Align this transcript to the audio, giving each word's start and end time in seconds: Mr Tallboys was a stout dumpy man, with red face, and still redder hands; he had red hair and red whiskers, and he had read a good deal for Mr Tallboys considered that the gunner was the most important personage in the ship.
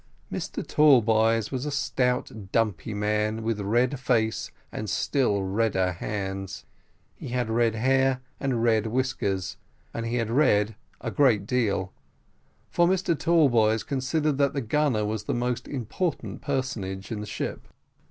Mr 0.33 0.65
Tallboys 0.65 1.51
was 1.51 1.63
a 1.67 1.71
stout 1.71 2.31
dumpy 2.51 2.91
man, 2.91 3.43
with 3.43 3.61
red 3.61 3.99
face, 3.99 4.49
and 4.71 4.89
still 4.89 5.43
redder 5.43 5.91
hands; 5.91 6.65
he 7.15 7.27
had 7.27 7.51
red 7.51 7.75
hair 7.75 8.19
and 8.39 8.63
red 8.63 8.87
whiskers, 8.87 9.57
and 9.93 10.07
he 10.07 10.15
had 10.15 10.31
read 10.31 10.73
a 11.01 11.11
good 11.11 11.45
deal 11.45 11.93
for 12.71 12.87
Mr 12.87 13.15
Tallboys 13.15 13.83
considered 13.85 14.39
that 14.39 14.53
the 14.53 14.61
gunner 14.61 15.05
was 15.05 15.25
the 15.25 15.35
most 15.35 15.67
important 15.67 16.41
personage 16.41 17.11
in 17.11 17.19
the 17.19 17.27
ship. 17.27 17.67